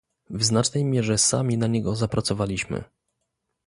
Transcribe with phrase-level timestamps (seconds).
[0.29, 2.83] W znacznej mierze sami na niego zapracowaliśmy